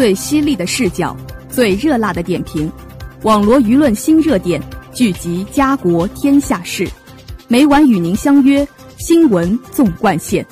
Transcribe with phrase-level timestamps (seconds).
[0.00, 1.14] 最犀利的视角，
[1.50, 2.72] 最热辣的点评，
[3.22, 4.58] 网罗舆论新热点，
[4.94, 6.88] 聚集家国天下事，
[7.48, 8.66] 每晚与您相约
[8.96, 10.42] 新闻纵贯线。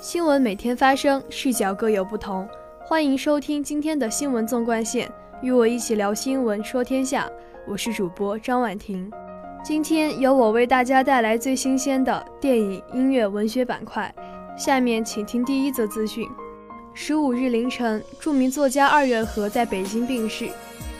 [0.00, 2.48] 新闻每天发生，视角各有不同。
[2.86, 5.06] 欢迎收听今天的新闻纵贯线，
[5.42, 7.28] 与我一起聊新闻，说天下。
[7.68, 9.12] 我是主播张婉婷。
[9.64, 14.14] 今天由我为大家带来最新鲜的电影、音乐、文学板块。
[14.58, 16.28] 下面请听第一则资讯：
[16.92, 20.50] 十五日凌晨，著名作家二月河在北京病逝。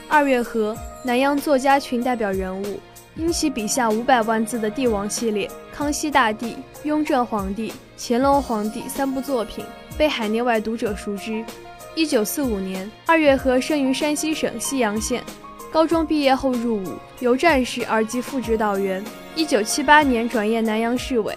[0.08, 2.80] 二月河，南洋作家群代表人物，
[3.16, 6.52] 因其笔下五百万字的帝王系列《康熙大帝》
[6.84, 7.68] 《雍正皇帝》
[7.98, 9.62] 《乾隆皇帝》三部作品
[9.98, 11.44] 被海内外读者熟知。
[11.94, 15.22] 一九四五年，二月河生于山西省昔阳县。
[15.74, 19.04] 高中毕业后入伍，由战士而及副指导员。
[19.34, 21.36] 一九七八年转业南阳市委。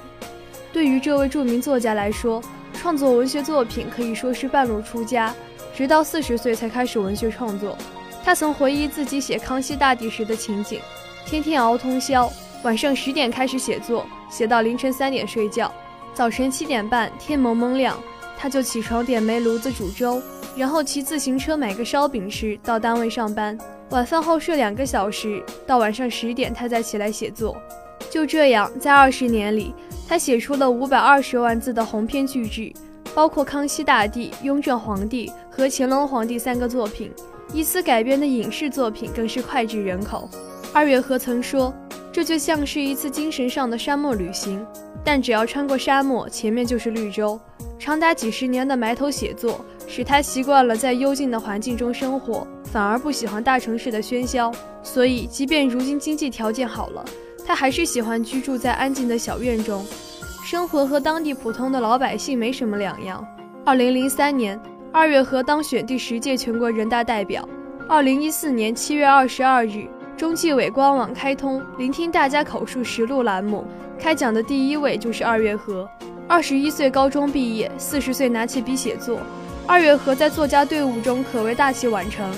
[0.72, 2.40] 对于这位著名作家来说，
[2.72, 5.34] 创作文学作品可以说是半路出家，
[5.76, 7.76] 直到四十岁才开始文学创作。
[8.24, 10.80] 他曾回忆自己写《康熙大帝》时的情景：
[11.26, 12.32] 天天熬通宵，
[12.62, 15.74] 晚上十点开始写作，写到凌晨三点睡觉。
[16.14, 18.00] 早晨七点半，天蒙蒙亮，
[18.38, 20.22] 他就起床点煤炉子煮粥，
[20.58, 23.56] 然后骑自行车买个烧饼吃，到单位上班。
[23.92, 27.56] 晚饭后睡两个小时，到晚上十点他再起来写作。
[28.10, 29.74] 就这样，在二十年里，
[30.08, 32.74] 他写出了五百二十万字的鸿篇巨制，
[33.14, 37.12] 包括《康熙大帝》《雍正皇帝》和《乾隆皇帝》三个作品。
[37.54, 40.30] 以此改编的影视作品更是脍炙人口。
[40.74, 41.74] 二月河曾说
[42.12, 44.66] ：“这就像是一次精神上的沙漠旅行，
[45.04, 47.40] 但只要穿过沙漠，前面就是绿洲。”
[47.80, 52.46] 长达几十年的埋头写作，使他习惯了在幽静的环境中生活。
[52.66, 54.52] 反而不喜欢大城市的喧嚣，
[54.84, 57.04] 所以即便如今经济条件好了，
[57.46, 59.86] 他还是喜欢居住在安静的小院中，
[60.44, 63.26] 生活和当地普通的老百姓没什么两样。
[63.66, 64.60] 二零零三年，
[64.92, 67.48] 二月河当选第十届全国人大代表。
[67.88, 69.88] 二零一四年七月二十二日，
[70.18, 73.66] 中纪委官网开通“聆听大家口述实录”栏目，
[73.98, 75.88] 开讲的第一位就是二月河。
[76.28, 79.20] 二十一岁高中毕业，四十岁拿起笔写作。
[79.68, 82.34] 二月河在作家队伍中可谓大器晚成。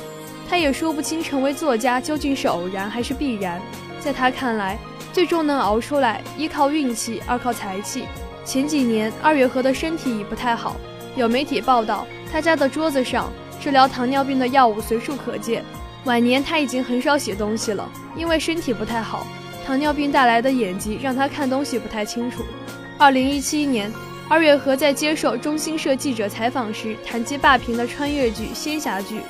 [0.50, 3.62] 他也说不清成为作家究竟是偶然还是必然，
[4.00, 4.80] 在他看来，
[5.14, 8.06] 最终能熬出来，一靠运气，二靠才气。
[8.44, 10.76] 前几年，二月河的身体已不太好，
[11.16, 15.64] 有媒体报道，他家的桌子上治疗糖尿病的药物随处可见。
[16.06, 19.28] 晚年他已经很少写东西了，因为身体不太好，
[19.68, 22.44] 糖尿病带来的眼疾让他看东西不太清楚。
[22.98, 23.92] 二零一七年，
[24.30, 29.22] 二月河在接受中新社记者采访时谈及霸屏的穿越剧、仙侠剧。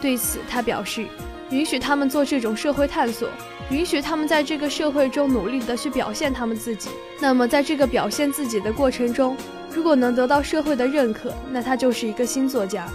[0.00, 1.06] 对此，他表示，
[1.50, 3.28] 允许他们做这种社会探索，
[3.70, 6.90] 允许他们在这个社会中努力的去表现他们自己。
[7.20, 9.36] 那么，在这个表现自己的过程中，
[9.72, 12.88] 如果能得到社会的认可，那他就是一个新作家。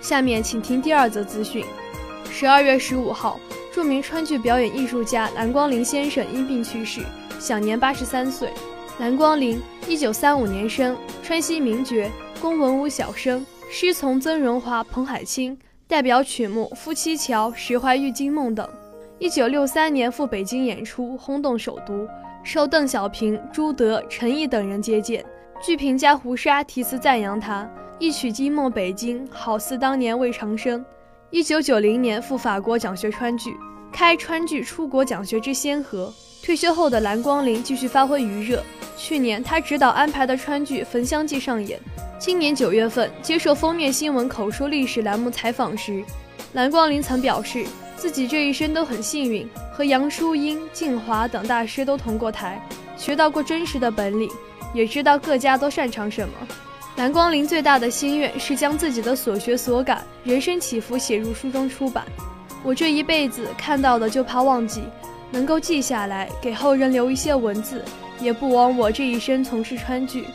[0.00, 1.62] 下面请听第二则资讯：
[2.30, 3.38] 十二月十五号，
[3.70, 7.02] 著名川剧表演艺术家蓝光林先生因病去世，
[7.38, 8.48] 享年八十三岁。
[8.98, 12.10] 蓝光林，一九三五年生，川西名角，
[12.40, 15.58] 宫文武小生，师从曾荣华、彭海清。
[15.88, 18.68] 代表曲目《夫妻桥》《石怀玉惊梦》等。
[19.18, 22.06] 一九六三年赴北京演出，轰动首都，
[22.44, 25.24] 受邓小平、朱德、陈毅等人接见。
[25.62, 30.84] 剧评家胡沙题词赞扬他：“一曲惊梦北京，好似当年魏长生。”
[31.30, 33.56] 一九九零年赴法国讲学川剧，
[33.90, 36.12] 开川剧出国讲学之先河。
[36.42, 38.62] 退休后的蓝光林继续发挥余热。
[38.98, 41.80] 去年他执导安排的川剧《焚香记》上演。
[42.18, 46.04] 今年九月份接受封面新闻口述历史栏目采访时，
[46.52, 47.64] 蓝光林曾表示，
[47.96, 52.60] 自己这一生都很幸运，和杨淑英、静华等大师都同过台，
[52.96, 54.28] 学到过真实的本领，
[54.74, 56.34] 也知道各家都擅长什么。
[56.96, 62.04] 蓝光林最大的心愿是将自己的所学所感、人生起伏写入书中出版。
[62.62, 64.82] 我这一辈子看到的就怕忘记，
[65.32, 67.82] 能够记下来，给后人留一些文字，
[68.20, 70.26] 也不枉我这一生从事川剧。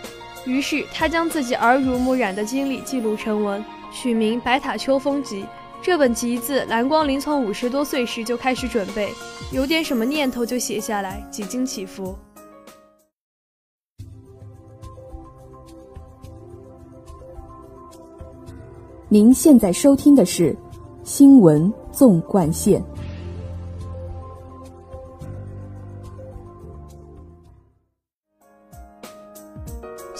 [0.43, 3.63] 于是，他将自己耳濡目染的经历记录成文，
[3.93, 5.43] 取名《白塔秋风集》。
[5.83, 9.13] 这本集子，蓝光林从五十多岁时就开始准备，
[9.51, 12.17] 有点什么念头就写下来，几经起伏。
[19.09, 20.51] 您现在收听的是
[21.03, 22.81] 《新闻纵贯线》。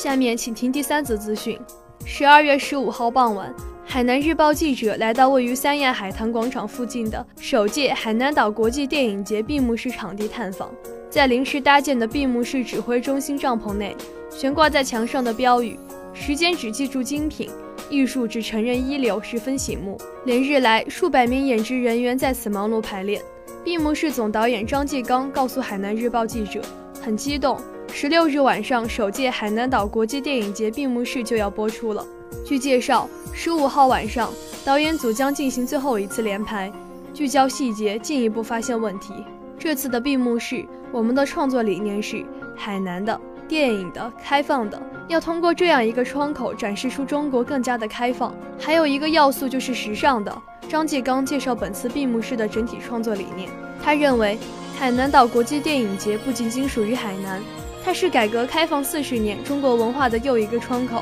[0.07, 1.59] 下面请听第三则资讯。
[2.05, 3.53] 十二月十五号傍晚，
[3.85, 10.71] 海南日报记者来到位于三亚海棠广场附近的首届海南岛国际电影节闭幕式场地探访。
[11.09, 13.93] 在临时搭建的闭幕式指挥中心帐篷内，
[14.31, 15.77] 悬挂在墙上的标语
[16.15, 17.49] “时间只记住精品，
[17.89, 19.99] 艺术只承认一流”十分醒目。
[20.23, 23.21] 连日来，数百名演职人员在此忙碌排练。
[23.61, 26.61] 闭幕式总导演张继刚告诉海南日报记者，
[27.01, 27.59] 很激动。
[27.91, 32.05] 十六日晚上，首届海南岛国际电影节闭幕式就要播出了。
[32.45, 34.31] 据介绍，十五号晚上，
[34.63, 36.71] 导演组将进行最后一次连排，
[37.13, 39.13] 聚焦细节，进一步发现问题。
[39.57, 42.23] 这次的闭幕式，我们的创作理念是
[42.55, 48.33] 海南的、电影的、开放的，要通过这样一个窗口展示出中国更加的开放。
[48.59, 50.41] 还有一个要素就是时尚的。
[50.69, 53.49] 张继刚介绍本次闭幕式的整体创作理念，
[53.81, 54.37] 他认为
[54.77, 57.41] 海南岛国际电影节不仅仅属于海南。
[57.87, 61.01] 它是改革开放四十年中国文化的又一个窗口，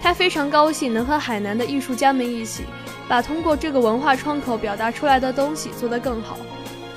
[0.00, 2.62] 他非常高兴能和海南的艺术家们一起，
[3.08, 6.38] 把通过这个文化窗口表达出来的东西做得更好。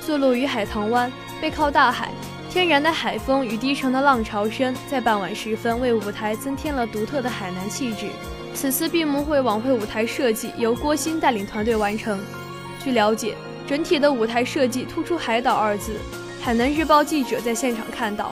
[0.00, 2.10] 坐落于海棠湾，背靠大海，
[2.48, 8.06] 天然的海风与低沉的浪潮声，在傍晚时分为舞台增添了独特的海南气质。
[8.54, 12.16] 此次闭幕会晚会舞台设计由郭鑫带领团队完成。
[12.78, 13.34] 据了解，
[13.66, 15.96] 整体的舞台设计突出“海岛”二字。
[16.40, 18.30] 海南日报记者在现场看到。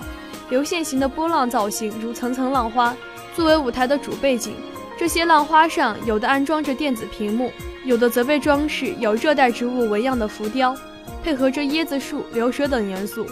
[0.51, 2.97] 流线型的波浪造型如层层浪花，
[3.35, 4.55] 作为舞台的主背景。
[4.97, 7.51] 这些浪花上有的安装着电子屏幕，
[7.85, 10.77] 有的则被装饰有热带植物纹样的浮雕，
[11.23, 13.27] 配合着椰子树、流水等元素，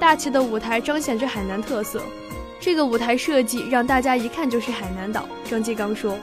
[0.00, 2.00] 大气的舞台彰显着海南特色。
[2.58, 5.28] 这个舞台设计让大家一看就是海南岛。
[5.44, 6.16] 张继刚说，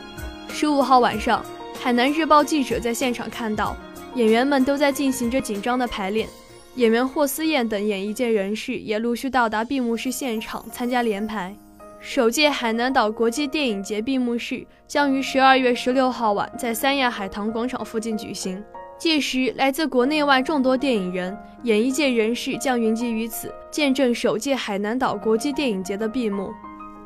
[0.52, 1.46] 十五号晚上，
[1.80, 3.76] 海南日报记者在现场看到，
[4.16, 6.28] 演员们都在进行着紧张的排练。
[6.76, 11.54] 演员霍思燕等演艺界人士也陆续到达闭幕式现场参加联排。
[12.00, 18.64] 首届海南岛国际电影节闭幕式将于十二月十六号晚在三亚海棠广场附近举行，
[18.98, 26.54] 届时来自国内外众多电影人、演艺界人士将云集于此，见证首届海南岛国际电影节的闭幕。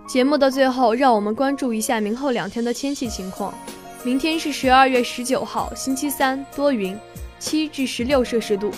[0.05, 3.51] 节目的最后，让我们关注一下明后两天的天气情况。
[4.03, 6.95] 明天是十二月十九号，星期三，多云，
[7.39, 8.69] 七至十六摄氏度。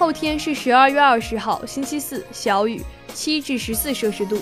[0.00, 2.82] 后天是十二月二十号，星期四，小雨，
[3.12, 4.40] 七至十四摄氏度。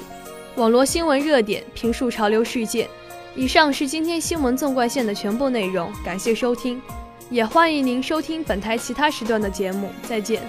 [0.55, 2.89] 网络新闻热点，评述潮流事件。
[3.35, 6.81] 以上是今天新闻纵贯线的全部内容，感谢收听，
[7.29, 9.91] 也欢迎您收听本台其他时段的节目。
[10.05, 10.43] 再见。